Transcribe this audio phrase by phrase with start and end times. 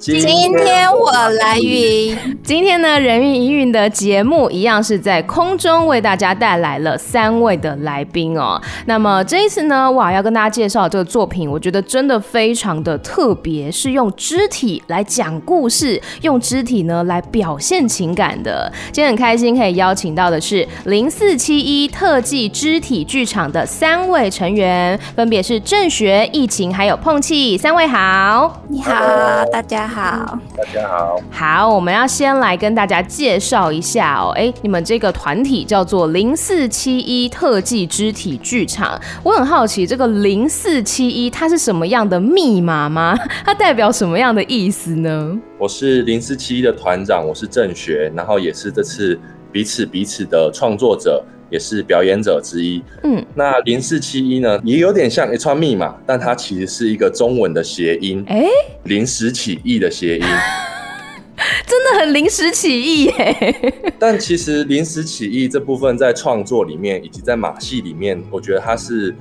[0.00, 0.16] 今
[0.56, 8.58] 天我来云，今天呢，人云艺云的节目一样是在空中为大家带来了三位的来宾哦。
[8.86, 18.72] 那么这一次呢，哇，要跟大家介绍这个作品，我觉得真的非常的特别，是用肢体来讲故事，用肢体呢来表现情感的。
[18.90, 28.62] 今天很开心可以邀请到的是零四七一特技肢体剧场的三位成员，分别是郑学、奕晴还有碰气，三位好。
[28.68, 28.94] 你好，
[29.52, 29.89] 大家。
[29.92, 31.20] 好，大家好。
[31.32, 34.30] 好，我们要先来跟大家介绍一下哦。
[34.36, 38.96] 哎，你们这个团体叫做零四七一特技肢体剧场。
[39.24, 43.18] 我很好奇，这个零四七一它是什么样的密码吗？
[43.44, 45.36] 它代表什么样的意思呢？
[45.58, 49.18] 我是零四七一的团长，我是郑学，然后也是这次
[49.50, 51.20] 彼此彼此的创作者。
[51.50, 52.82] 也是表演者之一。
[53.02, 58.24] 嗯，那零四七一呢，也有点像一串密码，但它其实是一个中文的谐音。
[58.28, 58.48] 哎、欸，
[58.84, 60.24] 临时起意的谐音，
[61.66, 63.56] 真的很临时起意耶。
[63.98, 69.14] 但其实临时起意这部分在创作里面，以及在马戏里面，我觉得它是。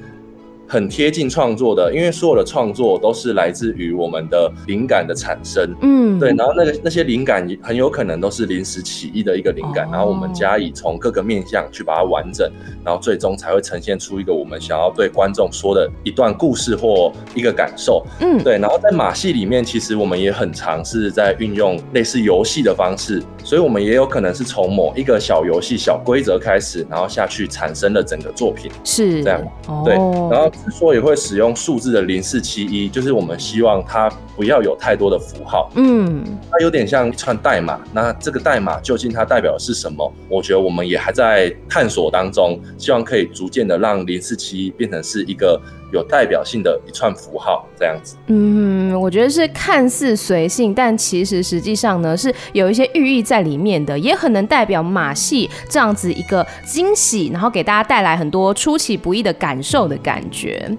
[0.70, 12.48] 很贴近创作的，因为所有的创作都是来自于我们的灵感的产生，嗯，对，然后那个那些灵感很有可能都是临时起意的一个灵感，哦、然后我们加以从各个面向去把它完整，
[12.86, 29.96] 然后最终才会呈现出一个我们想要对观众说的一段故事或一个感受，嗯，对，然后在马戏里面，其实我们也很尝试在运用类似游戏的方式，所以我们也有可能是从某一个小游戏、小规则开始，然后下去产生了整个作品，是这样，哦、对，
[30.30, 30.52] 然后。
[30.66, 37.80] 之所以会使用数字的零四七一，就是我们希望它不要有太多的符号，嗯，它有点像一串代码。
[37.94, 40.12] 那这个代码究竟它代表的是什么？
[40.30, 45.60] 我觉得我们也还在探索当中，希望可以逐渐的让零四七一变成是一个。
[45.92, 48.16] 有代表性的一串符号，这样子。
[48.28, 60.70] 嗯，我觉得是看似随性，但其实实际上呢是有一些寓意在里面的，也很能代表马戏这样子一个惊喜，然后给大家带来很多出其不意的感受的感觉。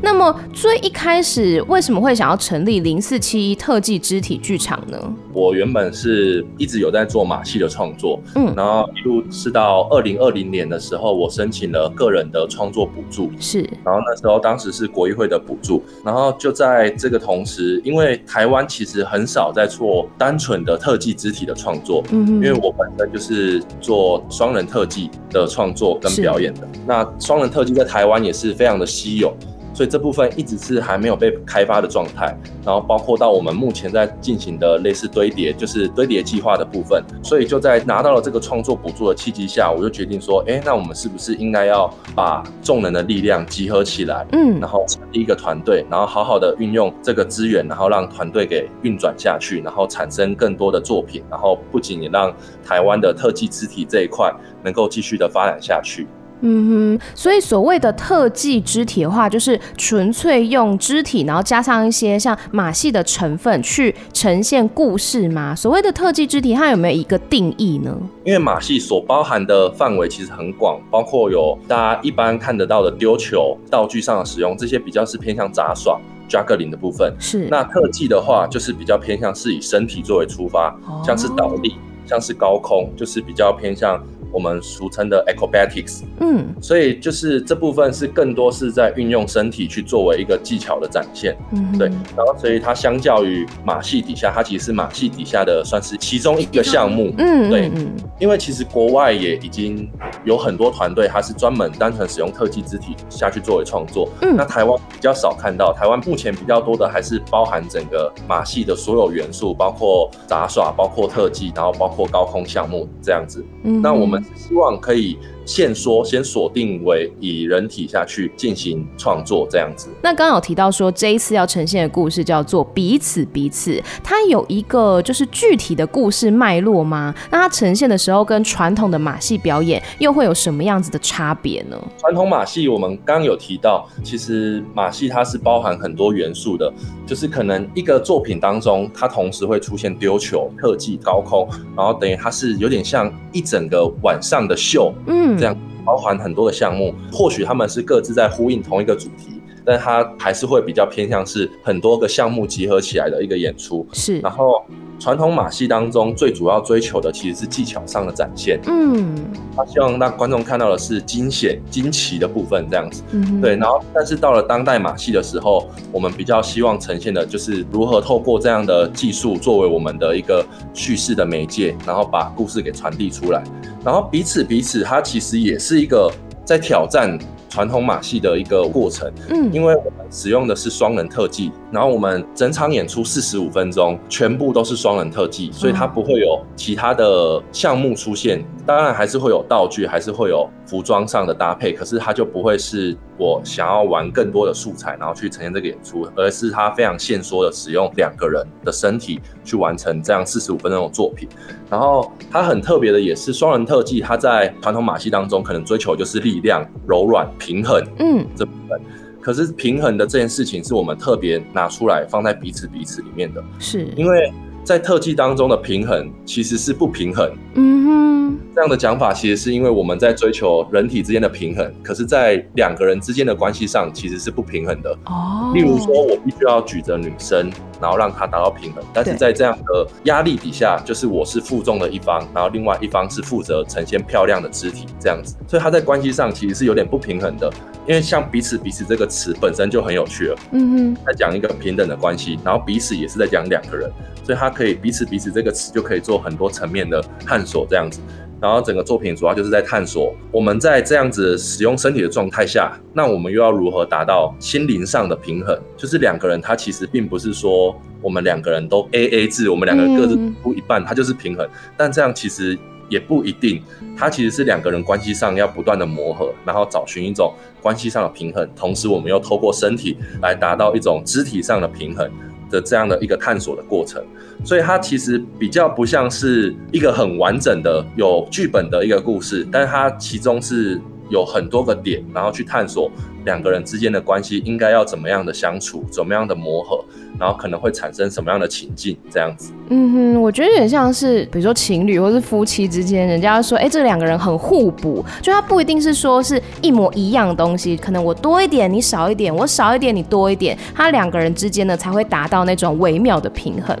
[0.00, 4.96] 那么最一开始为什么会想要成立零四七一特技肢体剧场呢？
[5.32, 14.59] 我原本是一直有在做马戏的创作，嗯，然后一路是到二零二零年的时候，我申请了个人的创作补助，是，然后那时候当。
[14.60, 29.34] 只是国议会的补助，然后就在这个同时，因为台湾其实很少在做单纯的特技肢体的创作，嗯哼，因为我本身就是做双人特技的创作跟表演的，那双人特技在台湾也是非常的稀有。
[29.80, 32.26] 所以这部分一直是还没有被开发的状态，
[32.62, 37.02] 然后包括到我们目前在进行的类似堆叠，就是堆叠计划的部分。
[37.22, 52.30] 所以就在拿到了这个创作补助的契机下，我就决定说，哎，那我们是不是应该要把众人的力量集合起来，嗯，然后成立一个团队，然后好好的运用这个资源，然后让团队给运转下去，然后产生更多的作品，然后不仅也让
[52.62, 54.30] 台湾的特技肢体这一块
[54.62, 56.06] 能够继续的发展下去。
[56.42, 65.54] 嗯哼，所以所谓的特技肢体的话，就是纯粹用肢体，然后加上一些像马戏的成分去呈现故事吗？
[65.54, 67.96] 所谓的特技肢体，它有没有一个定义呢？
[68.24, 77.14] 因为马戏所包含的范围其实很广，包括有大家一般看得到的丢球、道具上的使用，这些比较是偏向杂耍、juggling 的部分。
[77.18, 81.74] 是，那特技的话，就是比较偏向是以身体作为出发，哦、像是倒立，
[82.06, 84.02] 像是高空，就是比较偏向。
[84.32, 99.88] 我们俗称的 acrobatics，嗯，所以就是这部分是更多是在运用身体去作为一个技巧的展现，嗯，对，然后所以它相较于马戏底下，它其实是马戏底下的算是其中一个项目，嗯，对，嗯，因为其实国外也已经
[100.24, 114.19] 有很多团队，它是专门单纯使用特技肢体下去作为创作，嗯，那台湾比较少看到，台湾目前比较多的还是包含整个马戏的所有元素，包括杂耍，包括特技，然后包括高空项目这样子，嗯，那我们。
[114.34, 115.18] 希望可以
[115.50, 119.88] 先说，先锁定为以人体下去进行创作这样子。
[120.00, 127.12] 那刚刚有提到说，这一次要呈现的故事叫做彼此彼此，它有一个就是具体的故事脉络吗？
[127.32, 131.76] 那它呈现的时候跟传统的马戏表演又会有什么样子的差别呢？
[131.98, 136.72] 传统马戏我们刚刚有提到，其实马戏它是包含很多元素的，
[137.04, 145.56] 就是可能一个作品当中，它同时会出现丢球、特技、高空，然后等于它是有点像一整个晚上的秀，嗯，这样
[145.86, 153.86] 包含很多的项目，或许他们是各自在呼应同一个主题，但它还是会比较偏向是很多个项目集合起来的一个演出。
[153.92, 154.62] 是，然后。
[155.00, 159.16] 传统马戏当中最主要追求的其实是技巧上的展现，嗯，
[159.56, 163.56] 他希望让观众看到的是惊险、惊奇的部分，这样子，嗯，对。
[163.56, 173.42] 然后，但是到了当代马戏的时候，我们比较希望呈现的就是如何透过这样的技术作为我们的一个叙事的媒介，然后把故事给传递出来。
[173.82, 176.12] 然后彼此彼此，它其实也是一个
[176.44, 177.18] 在挑战。
[177.50, 179.76] 传统马戏的一个过程，嗯，因为
[180.10, 188.44] 使用的是双人特技，然后我们整场演出四十五分钟，全部都是双人特技，所以它不会有其他的项目出现。
[188.66, 201.28] 当然还是会有道具，还是会有服装上的搭配，可是它就不会是我想要玩更多的素材，然后去呈现这个演出，而是它非常限缩的使用两个人的身体去完成这样四十五分钟的作品。
[201.68, 208.80] 然后它很特别的也是双人特技，它在传统马戏当中可能追求就是力量、柔软、平衡，嗯，这部分。
[209.20, 213.86] 可是平衡的这件事情是我们特别拿出来放在彼此彼此里面的，是。
[213.96, 214.32] 因为
[214.64, 218.10] 在特技当中的平衡其实是不平衡，嗯哼。
[218.54, 224.90] 这样的讲法其实是因为我们在追求人体之间的平衡，可是，在两个人之间的关系上其实是不平衡的。
[225.06, 237.50] 哦，例如说，我必须要举着女生，然后让她达到平衡，但是在这样的压力底下，就是我是负重的一方，然后另外一方是负责呈现漂亮的肢体这样子，所以他在关系上其实是有点不平衡的。
[237.86, 243.90] 因为像彼此彼此这个词本身就很有趣了，嗯哼，在讲一个平等的关系，然后彼此也是在讲两个人，
[244.22, 248.00] 所以他可以彼此彼此这个词就可以做很多层面的探索这样子。
[248.40, 255.60] 然后整个作品主要就是在探索我们在这样子使用身体的状态下，那我们又要如何达到心灵上的平衡？
[255.76, 261.46] 就是两个人他其实并不是说我们两个人都 AA 制，我们两个人各自出一半，他就是平衡。
[261.76, 262.58] 但这样其实
[262.88, 263.62] 也不一定，
[263.94, 272.10] 他其实是两个人关系上要不断的磨合，然后找寻一种关系上的平衡，同时我们又透过身体来达到一种肢体上的平衡。
[272.50, 274.04] 的这样的一个探索的过程，
[274.44, 282.90] 所以它其实比较不像是一个很完整的有剧本的一个故事，但是它其中是有很多个点，然后去探索
[283.24, 286.84] 两个人之间的关系应该要怎么样的相处，怎么样的磨合。
[287.18, 289.52] 然后可能会产生什么样的情境，这样子。
[289.68, 303.76] 嗯哼，我觉得有点像是，比如说情侣或是夫妻之间，人家说，哎，这两个人很互补，就他不一定是说是一模一样的东西，可能我多一点，你少一点，我少一点，你多一点，他两个人之间呢才会达到那种微妙的平衡。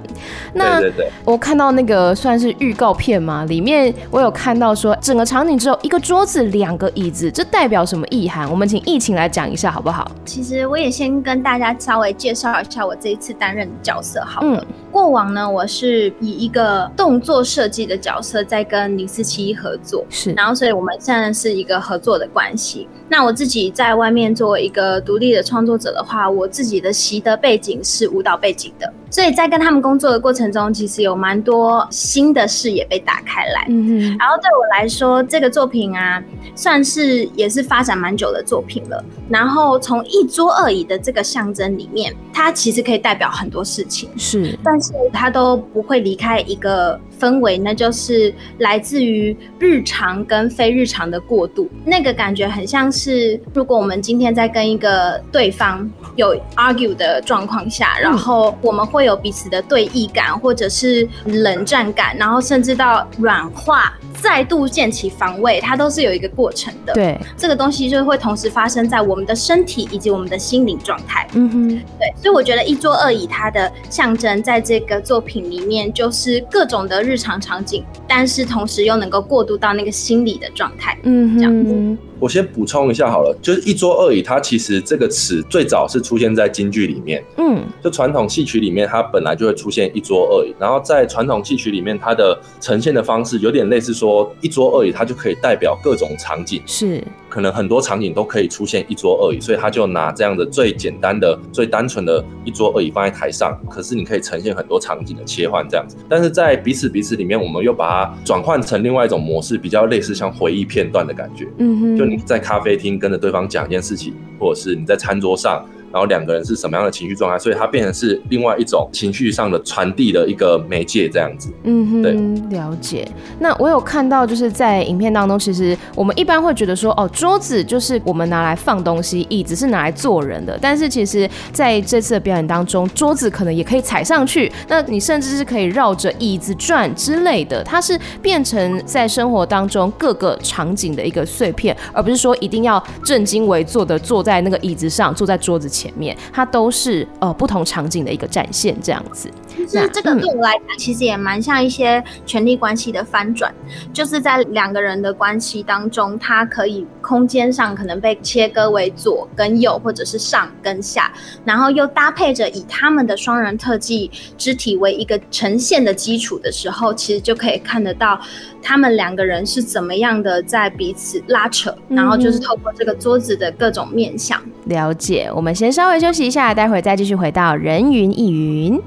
[0.52, 8.50] 那对对对，我看到那个算是预告片嘛，里面我有看到说，整个场景只有一个桌子，两个椅子，这代表什么意涵？
[8.50, 10.12] 我们请疫情来讲一下好不好？
[10.26, 13.30] 其实我也先跟大家稍微介绍一下我这一次。
[13.40, 14.58] 担任的角色好了。
[14.58, 22.88] 嗯，过往呢，我是以一个动作设计的角色在跟零四七一合作，是，然后所以我们现在是一个合作的关系。
[23.08, 33.66] 那我自己在外面作为一个独立的创作者的话，我自己的习得背景是舞蹈背景的，所以在跟他们工作的过程中，其实有蛮多新的视野被打开来。
[33.68, 36.22] 嗯嗯，然后对我来说，这个作品啊，
[36.54, 39.04] 算是也是发展蛮久的作品了。
[39.30, 53.40] 然后从一桌二椅的这个象征里面，它其实可以代表很多事情，是，但是它都不会离开一个氛围，那就是来自于日常跟非日常的过渡，那个感觉很像是。
[53.54, 66.92] 如果我们今天在跟一个对方有 argue 的状况下，然后我们会有彼此的对弈感，或者是冷战感，然后甚至到软化，再度建起防卫，它都是有一个过程的。
[66.94, 71.28] 对，这个东西就会同时发生在我们的身体以及我们的心灵状态。
[71.34, 80.98] 嗯哼，对，所以我觉得一桌二椅它的象征，在这个作品里面就是各种的日常场景，但是同时又能够过渡到那个心理的状态。
[81.04, 81.96] 嗯哼，这样子。
[82.18, 87.24] 我先补充一下好了，就是一桌二椅，它其实这个词最早是出现在京剧里面。
[87.38, 96.60] 嗯，就传统戏曲里面，它本来就会出现一桌二椅，然后在传统戏曲里面，它的呈现的方式有点类似说一桌二椅，它就可以代表各种场景。
[96.66, 97.02] 是。
[97.30, 103.58] 可能很多场景都可以出现一桌二椅，所以他就拿这样的最简单的、最单纯的一桌二椅放在台上。
[103.70, 105.96] 可是你可以呈现很多场景的切换这样子。
[106.08, 111.46] 但是在彼此彼此里面，我们又把它转换成另外一种模式，比较类似像回忆片段的感觉。
[111.58, 115.64] 嗯哼，就你在咖啡厅跟着对方讲一件事情，或者是你在餐桌上。
[115.92, 121.50] 然后两个人是什么样的情绪状态，所以它变成是另外一种情绪上的传递的一个媒介，这样子。
[121.64, 123.08] 嗯哼，对，了解。
[123.38, 130.58] 那我有看到，就是在影片当中，其实我们一般会觉得说，哦，桌子就是我们拿来放东西，椅子是拿来坐人的。
[130.60, 137.62] 但是其实在这次的表演当中，桌子可能也可以踩上去，那你甚至是可以绕着椅子转之类的。
[137.62, 146.16] 它是变成在生活当中各个场景的一个碎片，而不是说一定要正襟危坐的坐在那个椅子上，坐在桌子前前面。
[146.32, 149.30] 它都是呃不同场景的一个展现，这样子。
[149.66, 153.52] 其实这个对我来讲，其实也蛮像一些权力关系的翻转，
[153.92, 161.12] 就是在两个人的关系当中，它可以空间上可能被切割为左跟右，或者是上跟下，
[161.44, 168.20] 然后又搭配着以他们的双人特技肢体为一个呈现的基础的时候，其实就可以看得到
[168.62, 174.40] 他们两个人是怎么样的在彼此拉扯，然后就是透过这个桌子的各种面向。
[174.66, 178.80] 了解，我们先稍微休息一下，待会再继续回到人云亦云。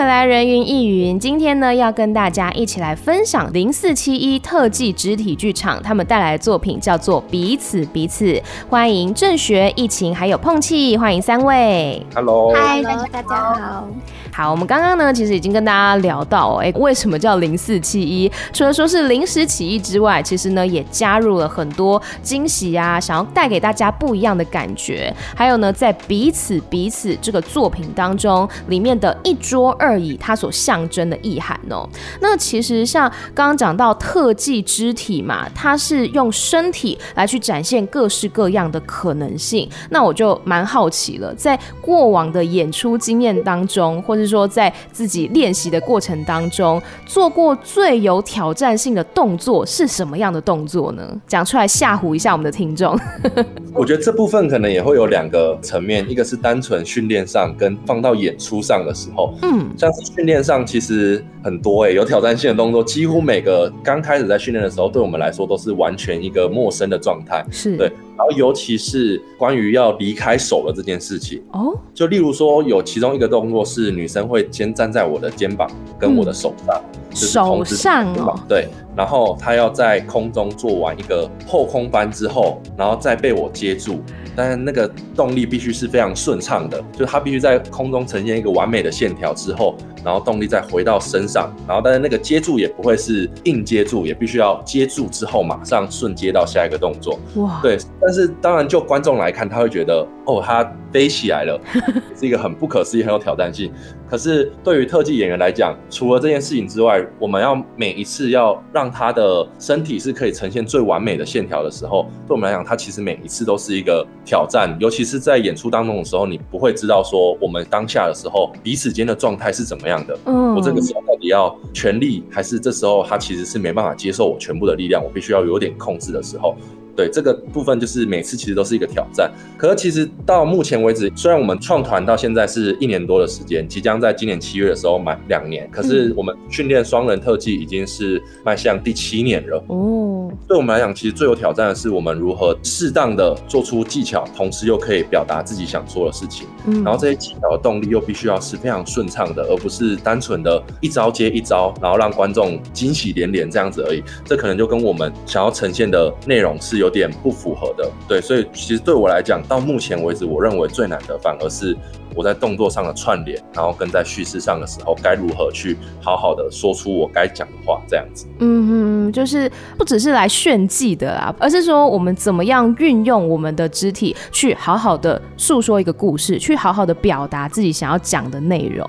[0.00, 1.20] 回来，人云亦云。
[1.20, 8.24] 今天呢，要跟大家一起来分享零四七一特技肢体剧场他们带来的作品，叫做《彼此彼此》。
[8.70, 12.02] 欢迎郑学、疫情还有碰气，欢迎三位。
[12.14, 13.88] Hello，嗨，大家大家好。
[14.32, 18.30] 好，我们刚刚呢，其实已经跟大家聊到，哎，为什么叫零四七一？
[18.52, 25.14] 除了说是临时起意之外，其实呢，也加入了很多惊喜啊，想要带给大家不一样的感觉。
[25.34, 31.86] 还有呢，在彼此彼此这个作品当中，里面的一桌二椅，它所象征的意涵哦。
[32.20, 39.68] 那其实像刚刚讲到特技肢体嘛，它是用身体来去展现各式各样的可能性。
[39.90, 51.02] 那我就蛮好奇了，在过往的演出经验当中，或是说在自己练习的过程当中，做过最有挑战性的动作是什么样的动作呢？
[51.26, 52.98] 讲出来吓唬一下我们的听众。
[53.74, 67.90] 我觉得这部分可能也会有两个层面，一个是单纯训练上，跟放到演出上的时候，嗯，像是训练上其实很多哎、欸，有挑战性的动作，几乎每个刚开始在训练的时候，对我们来说都是完全一个陌生的状态，是对。
[68.20, 71.42] 然后，尤其是关于要离开手的这件事情。
[71.52, 84.00] 哦，就例如说，有其中一个动作是女生会先站在我的肩膀跟我的手上，嗯、手上哦，对，然后他要在空中做完一个后空翻之后，然后再被我接住，
[84.36, 89.76] 但是那个动力必须是非常顺畅的，就是他必须在空中呈现一个完美的线条之后。
[90.02, 97.20] 然后动力再回到身上，然后但是那个接住也不会是硬接住，也必须要接住之后马上瞬接到下一个动作。
[97.34, 101.60] 哇，对，但是当然就观众来看，他会觉得哦，他飞起来了，
[102.18, 103.70] 是一个很不可思议、很有挑战性。
[104.10, 114.76] 可是对于特技演员来讲，除了这件事情之外，我们要每一次要让他的身体是可以呈现最完美的线条的时候，对我们来讲，他其实每一次都是一个挑战。
[114.80, 120.18] 尤其是在演出当中的时候，你不会知道说我们当下的时候彼此间的状态是怎么样的。
[120.24, 126.56] 嗯，我这个时候到底要全力，还是这时候他其实是没办法接受我全部的力量，我必须要有点控制的时候。
[127.00, 129.32] 对，这个部分就是每次其实都是一个挑战。
[129.56, 139.64] 可是其实到目前为止，虽然我们创团到现在是一年多的时间，即将在今年七月的时候满两年，可是我们训练双人特技已经是迈向第七年了。
[139.68, 146.46] 哦，对我们来讲，其实最有挑战的是我们如何适当的做出技巧，同时又可以表达自己想做的事情。
[146.66, 154.02] 嗯，然后这些技巧的动力又必须要是非常顺畅的，而不是单纯的一招接一招，然后让观众惊喜连连这样子而已。
[154.26, 161.76] 这可能就跟我们想要呈现的内容是有点不符合的，对，所以其实对我来讲，到目前为止，我认为最难的反而是
[162.14, 168.26] 我在动作上的串联，然后跟在叙事上的时候，该如何去好好的说出我该讲的话，这样子。
[168.40, 178.88] 嗯嗯，就是不只是来炫技的啦，而是说我们怎么样运用我们的肢体去好好的诉说一个故事，去好好的表达自己想要讲的内容。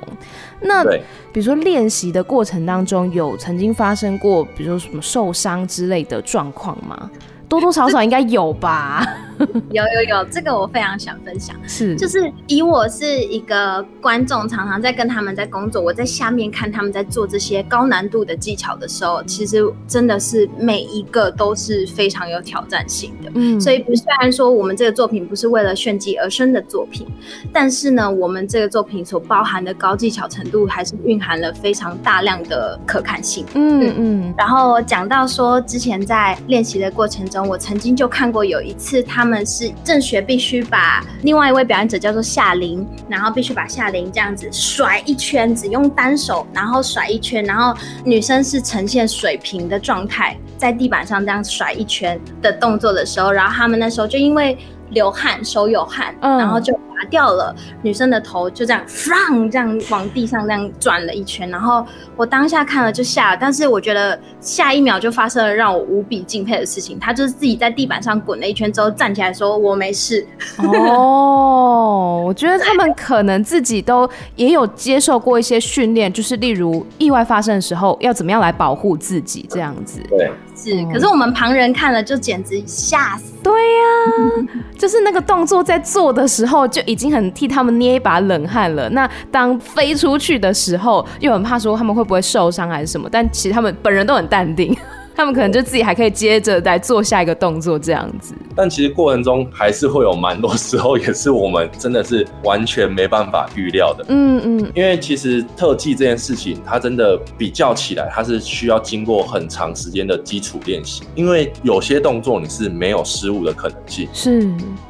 [0.63, 0.84] 那
[1.31, 7.10] 比如说练习的过程当中，有曾经发生过，比如说什么受伤之类的状况吗？
[7.51, 9.05] 多多少少 应该有吧。
[9.72, 11.56] 有有有，这个我非常想分享。
[11.68, 23.32] 是，就是以我是一个观众，常常在跟他们在工作，我在下面看他们在做这些高难度的技巧的时候，其实真的是每一个都是非常有挑战性的。
[23.36, 27.08] 嗯，所以不虽然说我们这个作品不是为了炫技而生的作品，
[27.52, 33.46] 但是呢，我们这个作品所包含的高技巧程度，还是蕴含了非常大量的可看性。
[33.56, 34.34] 嗯嗯。
[34.38, 39.31] 然后讲到说，之前在练习的过程中，我曾经就看过有一次他们。
[39.32, 47.74] 们是正学必须把另外一位表演者叫做夏琳，然后必须把夏琳这样子甩一圈，只用单手，然后甩一圈，然后
[48.04, 54.58] 女生是呈现水平的状态，在地板上这样甩一圈的动作的时候，然后他们那时候就因为
[54.92, 56.74] 流汗，手有汗，嗯、然后就。
[57.02, 61.84] 拔掉了，女生的头就这样，放这样往地上这样转了一圈，然后
[62.16, 70.24] 我当下看了就吓了，但是我觉得下一秒就发生了让我无比敬佩的事情，她就是自己在地板上滚了一圈之后站起来说：“我没事。”
[70.62, 80.00] 哦， 我觉得他们可能自己都也有接受过一些训练，就是例如意外发生的时候要怎么样来保护自己这样子。
[80.08, 80.86] 对，是。
[80.94, 83.34] 可是我们旁人看了就简直吓死。
[83.44, 88.88] 对呀、啊，就是那个动作在做的时候就已经很替他们捏一把冷汗了。
[88.89, 93.10] 那当飞出去的时候，又很怕说他们会不会受伤还是什么。
[93.12, 94.75] 但其实他们本人都很淡定。
[95.22, 104.04] 他们可能就自己还可以接着来做下一个动作这样子，但其实过程中还是会有蛮多时候，也是我们真的是完全没办法预料的。
[104.08, 111.04] 嗯嗯，因为其实特技这件事情，它真的比较起来，它是需要经过很长时间的基础练习。
[111.13, 114.42] 因为有些动作你是没有失误的可能性，是，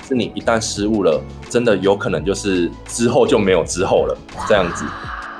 [0.08, 4.86] 是你一旦失误了，真的有可能就是之后就没有之后了，这样子。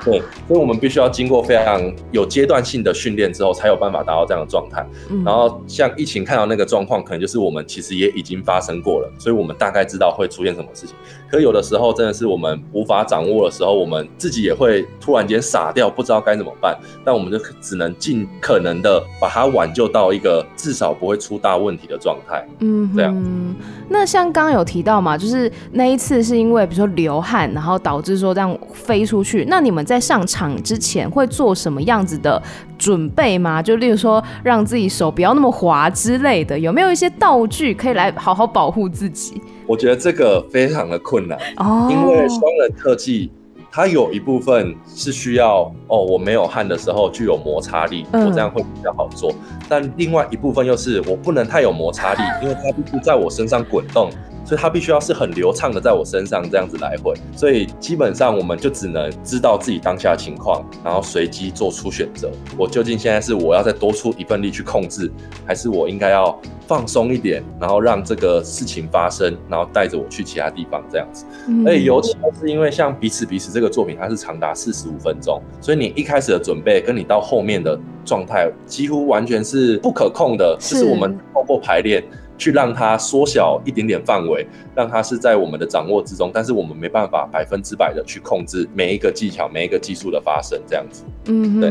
[0.04, 1.80] 对，所以我们必须要经过非常
[2.10, 4.84] 有阶段性的训练之后，才有办法达到这样的状态。
[5.10, 5.22] 嗯。
[5.24, 10.96] 然后像疫情看到那个状况，可能就是我们其实也已经发生过了，所以我们大概知道会出现什么事情。
[11.30, 16.76] 可有的时候真的是我们无法掌握的时候，我们自己也会突然间傻掉，不知道该怎么办。
[17.04, 22.46] 但我们就只能尽可能的把它挽救到一个至少不会出大问题的状态。
[22.58, 23.54] 嗯，这样。
[23.88, 29.46] 那像刚刚有提到嘛，就是那一次是因为比如说流汗，然后导致说这样飞出去。
[29.48, 32.40] 那你们在上场之前会做什么样子的
[32.78, 33.62] 准备吗？
[33.62, 39.40] 就例如说让自己手不要那么滑之类的，有没有一些道具可以来好好保护自己？
[39.66, 43.30] 我觉得这个非常的困难哦，因为双人特技
[43.70, 49.32] 它有一部分是需要哦，我没有汗的时候具有摩擦力，我这样会比较好做。
[49.68, 54.10] 但另外一部分又是我不能太有摩擦力，因为它必须在我身上滚动。
[54.44, 62.30] 所以它必须要是很流畅的在我身上这样子来回，所以基本上我们就只能知道自己当下的情况，然后随机做出选择。
[62.58, 65.10] 我究竟现在是我要再多出一份力去控制，
[65.46, 71.24] 还是我应该要放松一点，然后让这个事情发生，然后带着我去其他地方这样子。
[71.66, 82.02] 而且尤其是因为像彼此彼此这个作品，它是长达四十五分钟，所以你一开始的准备跟你到后面的状态几乎完全是不可控的，就是我们透过排练。
[82.42, 84.44] 去让它缩小一点点范围，
[84.74, 91.04] 让它是在我们的掌握之中，但是我们没办法百分之百的去控制每一个技巧、每一个技术的发生，这样子。
[91.26, 91.70] 嗯，对。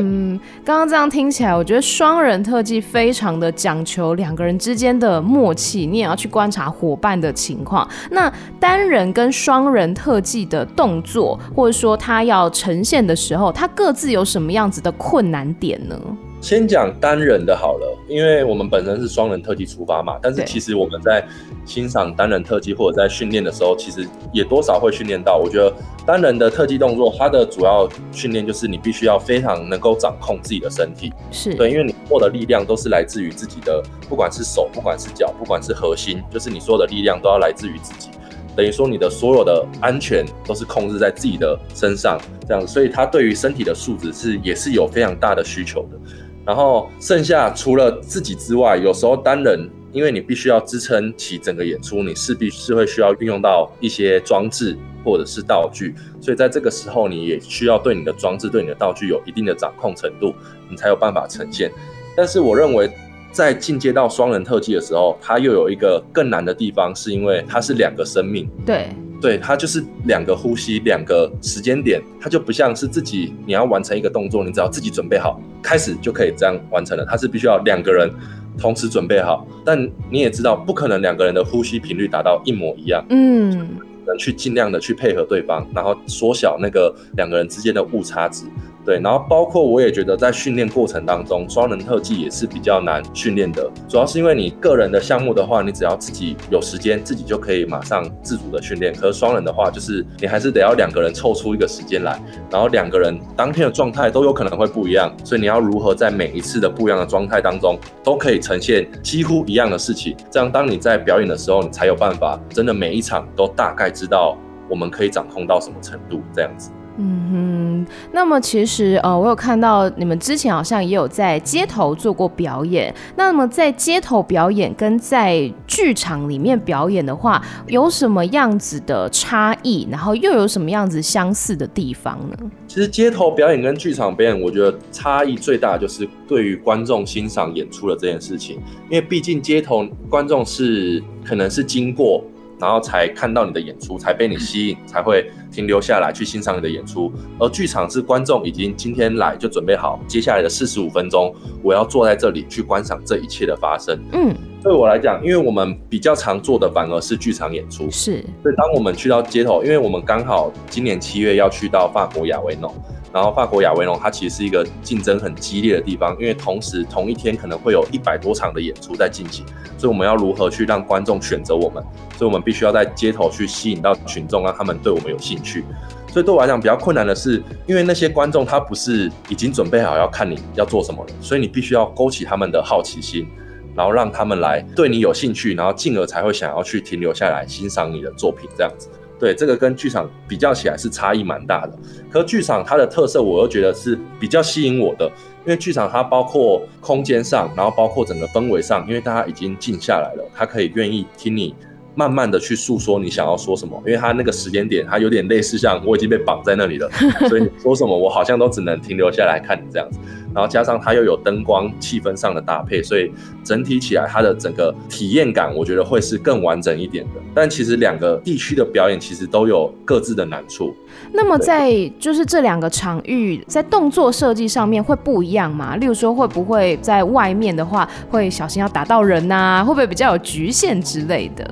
[0.64, 7.86] 刚刚这样听起来，我觉得双人特技非常的讲求两个人之间的默契，你也要去观察伙伴的情况。
[8.10, 16.00] 那单人跟双人特技的动作，或者说他要呈现的时候，他各自有什么样子的困难点呢？
[16.42, 21.24] 先讲单人的好了，因为我们本身是双人特技出发嘛，但是其实我们在
[21.64, 25.38] 欣赏单人特技或者在训练的时候，其实也多少会训练到。
[25.38, 25.72] 我觉得
[26.04, 38.08] 单人的特技动作，它的主要训练就是你必须要非常能够掌控自己的身体，是对，因为你获得力量都是来自于自己的，不管是手，不管是脚，不管是核心，就是你所有的力量都要来自于自己。
[38.56, 45.98] 等于说你的所有的安全都是控制在自己的身上，这样，所以它对于身体的素质是也是有非常大的需求的。
[46.44, 60.34] 然后剩下除了自己之外，有时候单人，因为你必须要支撑起整个演出，你势必是会需要运用到一些装置或者是道具，所以在这个时候，你也需要对你的装置、对你的道具有一定的掌控程度，
[60.68, 61.70] 你才有办法呈现。
[62.16, 62.90] 但是我认为，
[63.30, 68.48] 在进阶到双人特技的时候，它又有一个更难的地方，是因为它是两个生命。
[68.66, 68.88] 对。
[69.22, 77.06] 对，它就是两个呼吸，两个时间点，它就不像是自己你要完成一个动作，你只要自己准备好，开始就可以这样完成了。
[77.08, 78.10] 它是必须要两个人
[78.58, 79.80] 同时准备好，但
[80.10, 83.04] 你也知道，不可能两个人的呼吸频率达到一模一样。
[83.10, 88.44] 嗯，能去尽量的去配合对方，然后缩小那个两个人之间的误差值。
[88.84, 98.92] 对，然后包括我也觉得在训练过程当中，双人特技也是比较难训练的，主要是因为你个人的项目的话，你只要自己有时间，自己就可以马上自主的训练。
[98.92, 114.36] 可是双人的话，就是你还是得要两个人凑出一个时间来，然后两个人当天的状态都有可能会不一样，所以你要如何在每一次的不一样的状态当中，都可以呈现几乎一样的事情，这样当你在表演的时候，你才有办法真的每一场都大概知道
[114.68, 116.72] 我们可以掌控到什么程度，这样子。
[116.98, 122.94] 嗯哼，那么其实呃，我有看到你们之前好像也有在街头做过表演。
[123.16, 129.88] 那么在街头表演跟在剧场里面表演的话，有什么样子的差异？
[129.90, 132.36] 然后又有什么样子相似的地方呢？
[132.68, 138.56] 其实街头表演跟剧场表演，我觉得差异最大就是对于观众欣赏演出的这件事情，
[138.90, 142.22] 因为毕竟街头观众是可能是经过。
[142.60, 147.12] 然后才看到你的演出，才被你吸引，才会停留下来去欣赏你的演出。
[147.38, 153.96] 而剧场是观众已经今天来就准备好，接下来的四十五分钟，我要坐在这里去观赏这一切的发生。
[154.12, 158.24] 嗯，对我来讲，因为我们比较常做的反而是剧场演出，是。
[158.42, 162.74] 所以当我们去到街头，因为我们刚好今年七月要去到法国亚维农。
[163.14, 169.44] 然后法国亚维农，它其实是一个竞争很激烈的地方，因为同时同一天可能会有一百多场的演出在进行，
[169.76, 171.84] 所以我们要如何去让观众选择我们？
[172.16, 175.64] 所以我们必须要在街头去吸引到群众，让他们对我们有兴去。
[176.12, 183.26] 所以对我来讲比较困难的是，因为那些观众他不是已经准备好要看你要做什么了，所以你必须要勾起他们的好奇心，
[183.74, 188.88] 然后让他们来对你有兴趣，然后进而才会想要去停留下来欣赏你的作品这样子。
[189.18, 191.72] 对，这个跟剧场比较起来是差异蛮大的，
[192.10, 195.06] 可剧场它的特色，我又觉得是比较吸引我的，
[195.46, 201.54] 因为剧场它包括空间上，然后包括整个氛围上，因为大家已经静下来了，他可以愿意听你
[201.94, 206.90] 慢慢的去诉说你想要说什么，因为他那个时间点，他有点类似像我已经被绑在那里了，
[207.28, 209.98] 所以你说什么我好像都只能停留下来看你这样子。
[210.34, 213.12] 然后加上它又有灯光、气氛上的搭配，所以
[213.44, 217.20] 整体起来它的整个体验感，我觉得会是更完整一点的。
[217.34, 220.74] 但其实两个地区的表演其实都有各自的难处。
[221.12, 225.76] 那么在就是这两个场域在动作设计上面会不一样吗？
[225.76, 229.62] 例如说会不会在外面的话会小心要打到人呐？
[229.62, 231.50] 会不会比较有局限之类的？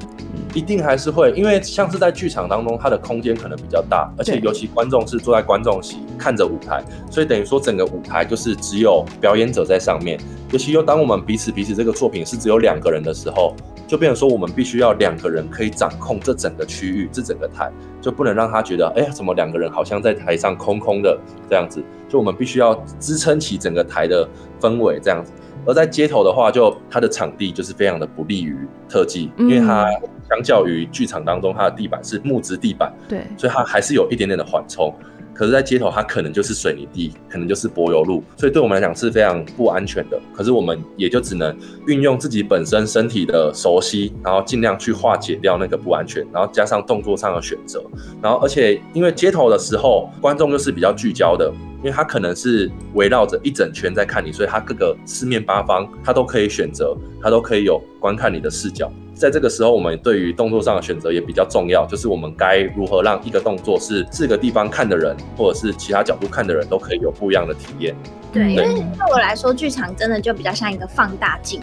[0.54, 10.18] 一定还是会，因为像是在剧场当中，它的空间可能比较大，而且尤其观众是坐在观众席看着舞台，所以等于说整个舞台就是只有表演者在上面。
[10.52, 13.54] 尤其又当我们彼此彼此这个作品是只有两个人的时候，
[13.86, 21.16] 就变成说我们必须要两个人可以掌控这整个区域，这整个台，就不能让他觉得，哎呀，怎么两个人好像在台上空空的
[21.48, 21.80] 这样子？
[22.08, 24.28] 就我们必须要支撑起整个台的
[24.60, 25.32] 氛围这样子。
[25.66, 28.56] 而在街头的话，就它的场地就是非常的不利于
[28.88, 29.86] 特技，因为它。
[30.30, 34.94] 相较于剧场当中，它的地板是木质地板，对，所以它还是有一点点的缓冲。
[35.34, 40.20] 可是，在街头，它可能就是水泥地，可能就是柏油路，所以对我们来讲是非常不安全的。
[40.34, 47.82] 可是，我们也就只能运用自己本身身体的熟悉，然后尽量去化解掉那个不安全，然后加上动作上的选择，
[48.22, 58.92] 然后而且因为街头的时候，观众又是比较聚焦的，因为他可能是围绕着一整圈在看你，所以他各个四面八方他都可以选择，他都可以有观看你的视角。
[59.20, 67.94] 在这个时候，我们对于动作上的选择也比较重要，就是我们该如何让一个动作是四个地方看的人，或者是其他角度看的人都可以有不一样的体验。
[68.32, 71.60] 对，因为对我来说，剧场真的就比较像一个放大镜，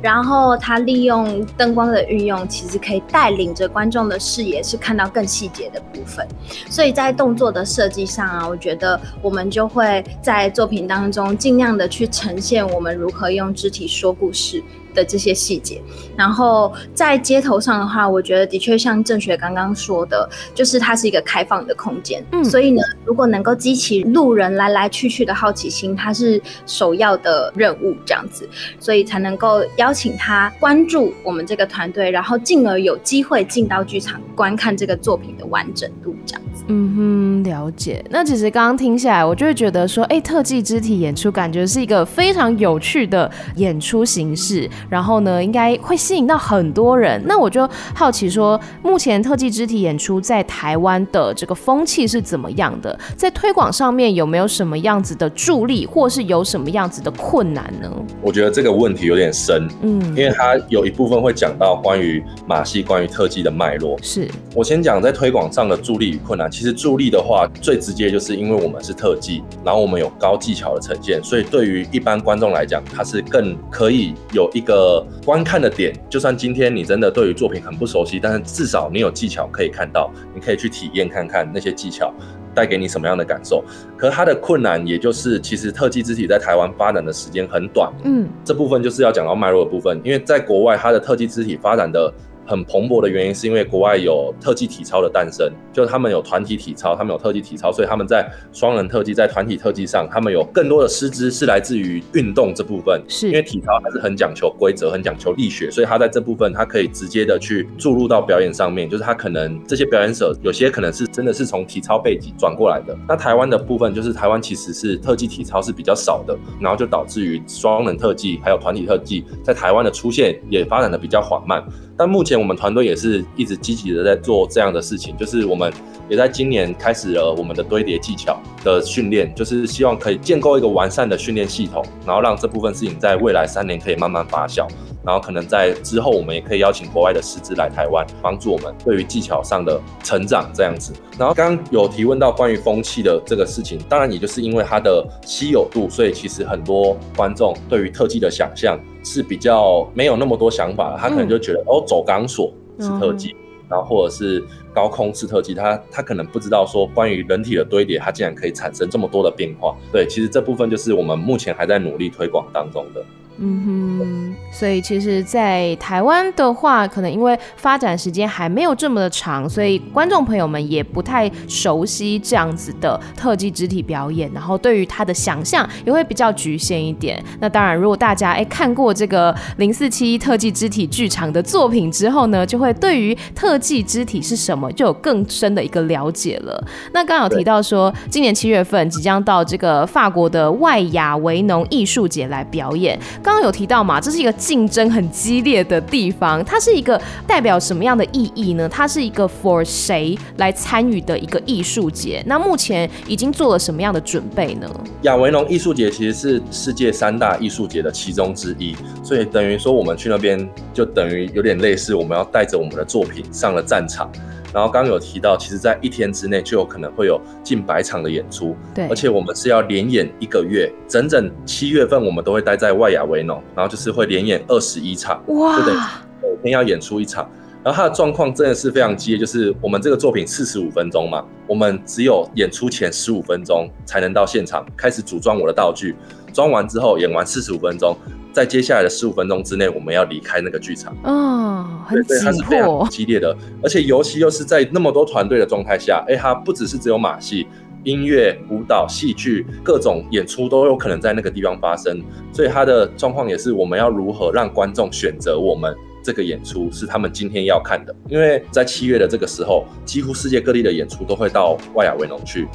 [0.00, 6.24] 然后它利用灯光的运用，其实可以带领着观众的视野是看到更细节的部分。
[6.68, 14.62] 所以在动作的设计上啊，我觉得我们就会在作品当中尽量的去呈现我们如何用肢体说故事。
[14.94, 15.80] 的这些细节，
[16.16, 28.48] 然后在街头上的话，我觉得的确像郑学刚刚说的，就是它是一个开放的空间，嗯，所以呢，如果能够激起路人来来去去的好奇心，它是首要的任务，这样子，
[28.78, 36.64] 所以才能够邀请他关注我们这个团队，然后进而有机会进到剧场观看这个作品的完整度，这样子。
[36.68, 38.04] 嗯哼，了解。
[38.10, 44.68] 那其实刚刚听下来，我就会觉得说，哎，特技肢体演出感觉是一个非常有趣的演出形式。
[44.88, 47.20] 然后呢，应该会吸引到很多人。
[47.26, 52.98] 那我就好奇说，目前特技肢体演出在台湾的这个风气是怎么样的？
[53.16, 57.90] 在推广上面有没有什么样子的助力，或是有什么样子的困难呢？
[58.22, 63.98] 我觉得这个问题有点深，嗯，因为它有一部分会讲到关于马戏、关于特技的脉络。
[64.02, 66.50] 是我先讲在推广上的助力与困难。
[66.50, 74.69] 其实助力的话，最直接就是因为我们是特技，然后我们有高技巧的呈现，所以对于一般观众来讲，它是更可以有一个。
[74.70, 82.14] 个，观看的点，就算今天你真的对于作品很不熟悉，但是至少你有技巧可以看到，你可以去体验看看那些技巧
[82.54, 83.64] 带给你什么样的感受。
[83.96, 92.12] 可它的困难，也就是其实特技肢体在台湾发展的时间很短，嗯，这部分就是要讲到脉络的部分，因为在国外它的特技肢体发展的
[92.50, 103.00] 很蓬勃的原因，是因为国外有特技体操的诞生，就是他们有团体体操，他们有特技体操，所以他们在双人特技、在团体特技上，他们有更多的师资是来自于运动这部分。
[103.06, 112.98] 是，因为体操还是很讲求规则、很讲求力学，所以他在这部分他可以直接的去注入到表演上面，就是他可能这些表演者有些可能是真的是从体操背景转过来的。
[113.06, 121.62] 那台湾的部分就是台湾其实是特技体操是比较少的，然后就导致于双人特技还有团体特技在台湾的出现也发展的比较缓慢。
[121.96, 125.72] 但目前我们团队也是一直积极的在做这样的事情，就是我们
[126.08, 134.66] 也在今年开始了我们的堆叠技巧的训练，就是希望可以建构一个完善的训练系统，然后让这部分事情在未来三年可以慢慢发酵。
[135.04, 140.92] 然后可能在之后，我们也可以邀请国外的师资来台湾，帮助我们对于技巧上的成长这样子。
[141.18, 159.74] 然后刚刚有提问到关于风气的这个事情，当然也就是因为它的稀有度，所以其实很多观众对于特技的想象是比较没有那么多想法，他可能就觉得、嗯、哦，走钢索是特技，嗯、然后或者是高空是特技，他他可能不知道说关于人体的堆叠，它竟然可以产生这么多的变化。
[159.90, 163.02] 对，其实这部分就是我们目前还在努力推广当中的。
[163.42, 177.22] 嗯哼，所以其实，在台湾的话，可能因为发展时间还没有这么的长，所以观众朋友们也不太熟悉这样子的特技肢体表演，然后对于他的想象也会比较局限一点。
[177.38, 186.62] 那当然，如果大家哎看过这个零四七特技肢体剧场的作品之后呢，就会对于特技肢体是什么就有更深的一个了解了。
[186.92, 192.98] 那刚刚有提到说，今年七月份即将到这个法国的外亚维农艺术节来表演。
[193.22, 198.66] 刚刚有提到嘛，这是一个竞争很激烈的地方，它是一个代表什么样的意义呢？
[198.66, 202.24] 它是一个 for 谁来参与的一个艺术节？
[202.26, 204.68] 那目前已经做了什么样的准备呢？
[205.02, 208.74] 亚维农艺术节其实是世界三大艺术节的其中之一，
[209.04, 214.10] 所以等于说我们去那边就等于有点类似，我们要带着我们的作品上了战场。
[214.52, 225.78] 然后刚刚有提到，其实，在一天之内就有可能会有近百场的演出，对，而且我们是要连演一个月，整整七月份我们都会待在外亚维农，然后就是会连演二十一场，哇，就等于
[226.22, 227.28] 每天要演出一场。
[227.62, 235.94] 然后它的状况真的是非常激烈，就是我们这个作品四十五分钟嘛，我们只有演出前十五分钟才能到现场开始组装我的道具，
[236.32, 237.96] 装完之后演完四十五分钟。
[238.32, 240.96] 在接下来的十五分钟之内，我们要离开那个剧场。
[241.02, 247.48] 哦，很对，它是非常激烈的，而且尤其又是在那么多团队的状态下，哎，它不只是只有马戏、
[247.82, 252.00] 音乐、舞蹈、戏剧，各种演出都有可能在那个地方发生。
[252.32, 257.92] 所以它的状况也是我们要如何让观众选择我们这个演出是他们今天要看的。
[258.08, 262.46] 因为在七月的这个时候，几乎世界各地的演出都会到外亚维农去。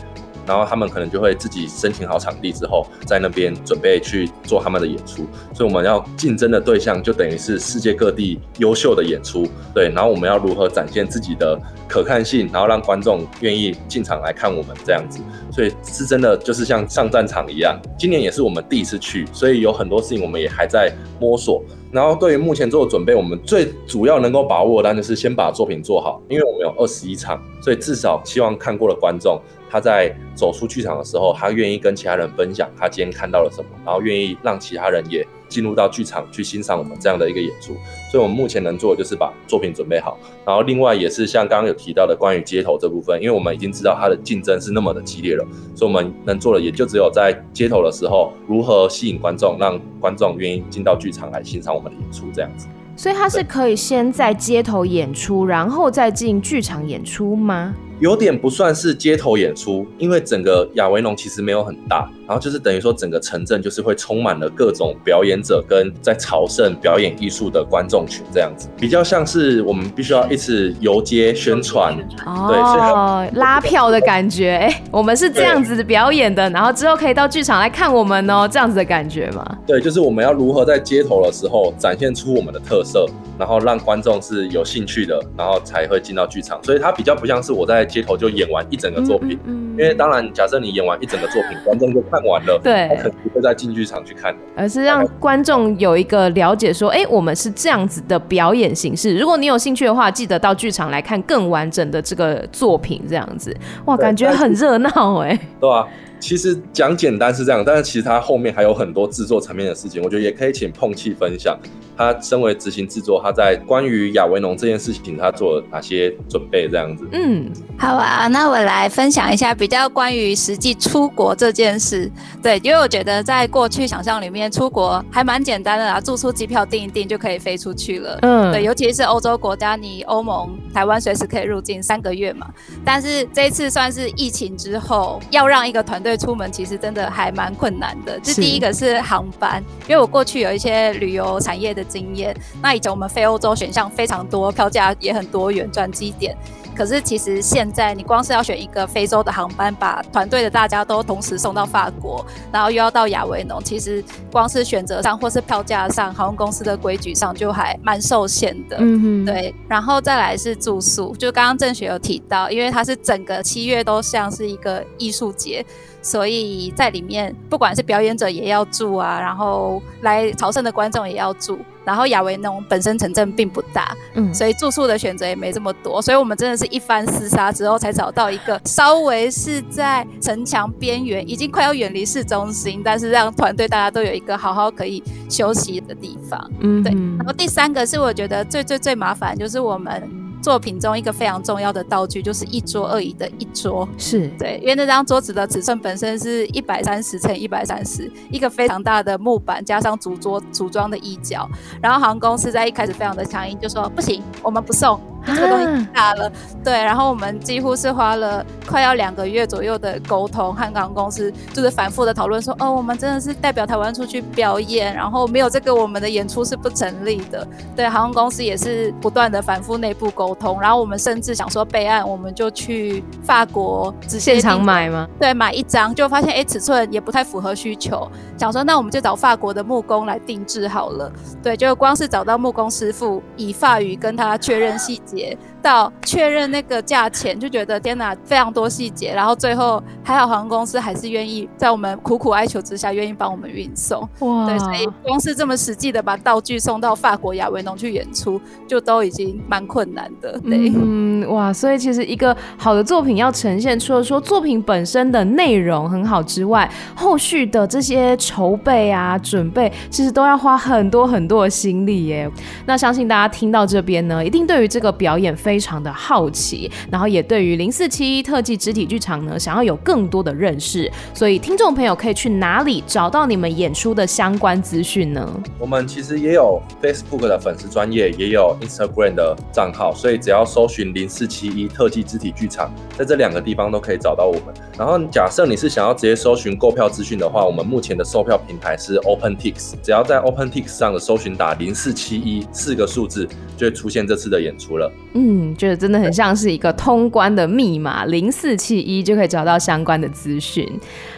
[0.46, 5.28] 然后他们可能就会自己申请好场地之后，在那边准备去做他们的演出。
[5.54, 9.90] 所以我们要竞争的对象就等于是世界各地优秀的演出，对。
[9.90, 15.20] 然后我们要如何展现自己的可看性，然后让观众愿意进场来看我们这样子。
[15.52, 17.80] 所以是真的就是像上战场一样。
[17.98, 21.64] 今年也是我们第一次去，所以有很多事情我们也还在摸索。
[21.92, 29.40] 然后对于目前做的准备，我们最主要能够把握的当然就是先把作品做好，因为我们有二十一场，所以至少希望看过的观众。
[29.76, 37.74] 他在走出剧场的时候，他愿意跟其他人分享他今天看到了什么，然后愿意让其他人也进入到剧场去欣赏我们这样的一个演出。
[38.10, 40.18] 所以，我们目前能做的就是把作品准备好。
[40.46, 52.66] 然后，另外也是像刚刚有提到的关于街头这部分，因为我们已经知道它的竞争是那么的激烈了，所以我们能做的也就只有在街头的时候，如何吸引观众，让观众愿意进到剧场来欣赏我们的演出这样子。
[52.96, 57.76] 所以，他是可以先在街头演出，然后再进剧场演出吗？
[58.00, 79.58] 有点不算是街头演出，因为整个亚维农其实没有很大，然后就是等于说整个城镇就是会充满了各种表演者跟在朝圣表演艺术的观众群这样子，比较像是我们必须要一直游街宣传，对，哦，拉票的感觉，哎，我们是这样子表演的，然后之后可以到剧场来看我们哦，这样子的感觉嘛？
[79.66, 83.06] 对，就是我们要如何在街头的时候展现出我们的特色，
[83.40, 87.85] 然后让观众是有兴趣的，然后才会进到剧场，所以它比较不像是我在。
[87.88, 99.17] 街头就演完一整个作品，嗯，嗯，嗯，因为当然，假设你演完一整个作品， 观众就看完了，对，他可能不会再进剧场去看，而是让观众有一个了解，说，哎、欸，我们是这样子的表演形式。
[99.17, 105.88] 如果你有兴趣的话，记得到剧场来看更完整的这个作品，这样子，哇，感觉很热闹，哎，对啊。
[106.19, 111.58] 其实讲简单是这样，但是其实它后面还有很多制作层面的事情，我觉得也可以请碰气分享。
[111.97, 116.67] 他身为执行制作，他在关于亚维农这件事情，他做了哪些准备？
[116.67, 117.08] 这样子。
[117.13, 122.12] 嗯，好啊，那我来分享一下比较关于实际出国这件事。
[122.43, 128.19] 对，因为我觉得在过去想象里面，出国还蛮简单的啦，住宿机票订一订就可以飞出去了。
[128.23, 132.45] 嗯，对，尤其是欧洲国家，你欧盟、台湾随时可以入境三个月嘛。
[132.84, 138.20] 但是这一次算是疫情之后，要让一个团队出门，其实真的还蛮困难的。
[138.22, 146.38] 这第一个是航班，因为我过去有一些旅游产业的经验，那以前我们飞欧洲选项非常多，票价也很多元，转机点。
[146.76, 158.76] 可是其实现在你光是要选一个非洲的航班，把团队的大家都同时送到法国，然后又要到亚维农，其实光是选择上或是票价上，航空公司的规矩上就还蛮受限的。
[158.82, 159.56] 嗯哼，对。
[159.70, 165.65] 然后再来是住宿，就刚刚郑雪有提到，因为它是整个七月都像是一个艺术节。
[166.06, 171.58] 所以在里面，不管是表演者也要住啊，然后来朝圣的观众也要住。
[171.84, 176.02] 然后亚维农本身城镇并不大，嗯，所以住宿的选择也没这么多。
[176.02, 186.52] 所以我们真的是一番厮杀之后，才找到一个稍微是在城墙边缘，已经快要远离市中心，但是让团队大家都有一个好好可以休息的地方。
[186.60, 186.91] 嗯，对。
[187.18, 190.25] 然后第三个是我觉得最最最麻烦，就是我们。
[190.46, 201.50] 作品中一个非常重要的道具就是一桌二椅的一桌，是对，因为那张桌子的尺寸本身是一百三十乘一百三十，一个非常大的木板加上主桌组装的椅脚，
[201.82, 205.02] 然后航空公司在一开始非常的强硬，就说不行，我们不送。
[205.26, 206.32] 这个东西太大了，
[206.64, 217.48] 对，然后我们几乎是花了快要两个月左右的沟通，和航空公司就是反复的讨论说，哦，我们真的是代表台湾出去表演，然后没有这个我们的演出是不成立的。
[217.76, 225.08] 对，航空公司也是不断的反复内部沟通，然后我们甚至想说备案，我们就去法国直接现场买吗？
[225.20, 231.12] 对，买一张就发现哎，尺寸也不太符合需求，想说那我们就找法国的木工来定制好了。
[231.42, 235.14] 对，就光是找到木工师傅，以法语跟他确认细节。
[235.15, 235.38] 谢。
[235.65, 239.12] 到确认那个价钱，就觉得天哪，非常多细节。
[239.15, 244.08] 然后最后还好，航空公司还是愿意在我们苦苦哀求之下，愿意帮我们运送。
[244.19, 250.39] 哇，对，所以光是这么实际的把道具送到法国亚维农去演出，就都已经蛮困难的。
[250.41, 262.30] 对，嗯，哇，所以其实一个好的作品要呈现，除了说作品本身的内容很好之外，后续的这些筹备啊、准备，其实都要花很多很多的心力耶。
[262.67, 275.28] 那相信大家听到这边呢，一定对于这个表演非常的好奇，然后也对于零四七一特技肢体剧场呢，想要有更多的认识，所以听众朋友可以去哪里找到你们演出的相关资讯呢？
[275.60, 284.54] 我们其实也有 Facebook 的粉丝专业，也有 Instagram 的账号，所以只要搜寻零四七一特技肢体剧场，在这两个地方都可以找到我们。
[284.78, 294.91] 然后假设你是想要直接搜寻购票资讯的话，我们目前的售票平台是 OpenTix，只要在 OpenTix 上的搜寻打零四七一四个数字，就会出现这次的演出了。
[295.13, 300.65] 嗯，嗯，就是真的很像是一个通关的密码，零四七一就可以找到相关的资讯。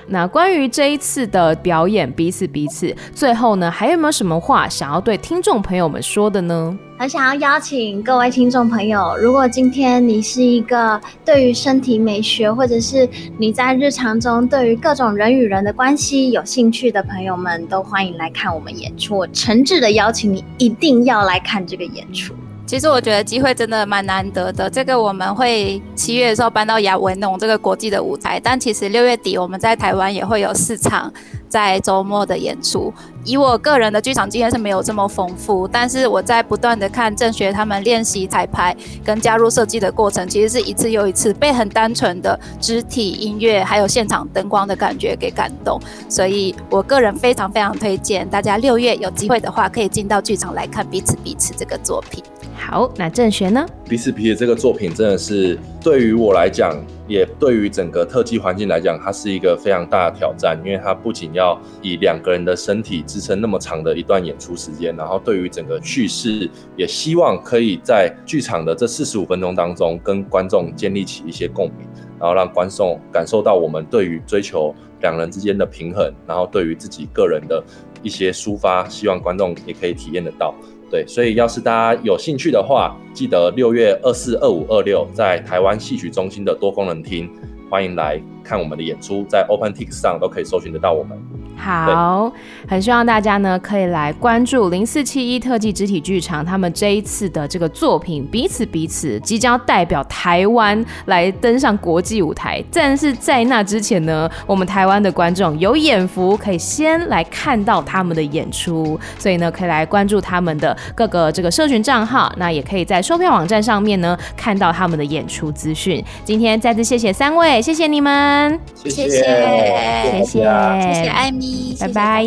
[0.08, 6.76] 那关于这一次的表演，彼此彼此，最后呢，还有没有什么话想要对听众朋友们说的呢？
[6.98, 19.16] 很想要邀请各位听众朋友，如果今天你是一个对于身体美学，或者是你在日常中对于各种人与人的关系有兴趣的朋友们，都欢迎来看我们演出。
[19.16, 22.34] 我诚挚的邀请你，一定要来看这个演出。
[22.68, 24.70] 其实我觉得机会真的蛮难得的。
[24.70, 31.12] 这个我们会七月的时候搬到亚维农这个国际的舞台，但其实六月底我们在台湾也会有四场
[31.48, 32.94] 在周末的演出。
[33.24, 45.78] 以我个人的剧场经验是没有这么丰富，但是我在不断的看郑学他们练习彩排跟加入设计的过程，其实是一次又一次被很单纯的肢体音乐还有现场灯光的感觉给感动。
[46.08, 52.24] 所以我个人非常非常推荐大家六月有机会的话，可以进到剧场来看彼此彼此这个作品。
[52.56, 53.66] 好，那郑学呢？
[53.88, 56.74] 彼此彼此这个作品真的是对于我来讲，
[57.08, 71.88] 也对于整个特技环境来讲，它是一个非常大的挑战，因为它不仅要以两个人的身体支撑那么长的一段演出时间，然后对于整个叙事，也希望可以在剧场的这四十五分钟当中，跟观众建立起一些共鸣，
[72.20, 77.64] 然后让观众感受到我们对于追求两人之间的平衡，然后对于自己个人的
[78.04, 80.54] 一些抒发，希望观众也可以体验得到。
[80.90, 87.30] 对，所以要是大家有兴趣的话，记得六月二四、二五、二六在台湾戏曲中心的多功能厅，
[87.70, 91.20] 欢迎来看我们的演出，在 OpenTix 上都可以搜寻得到我们。
[91.58, 92.32] 好，
[92.68, 102.64] 很希望大家呢可以来关注零四七一特技肢体剧场，他们这一次的这个作品《彼此彼此》即将代表台湾来登上国际舞台。
[102.72, 116.04] 但是在那之前呢，我们台湾的观众有眼福，可以先来看到他们的演出，所以呢可以来关注他们的各个这个社群账号，那也可以在售票网站上面呢看到他们的演出资讯。
[116.24, 121.47] 今天再次谢谢三位，谢谢你们，谢谢，谢谢，谢谢，艾米。
[121.80, 122.26] 拜拜，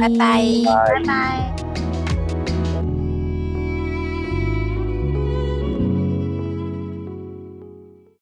[0.00, 1.85] 拜拜，拜拜。